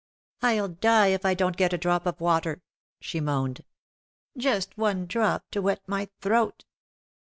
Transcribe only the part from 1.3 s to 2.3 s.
don't get a drop of